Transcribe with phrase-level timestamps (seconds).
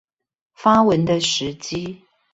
[0.55, 2.01] 發文的時機